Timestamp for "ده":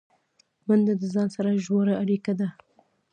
2.39-2.47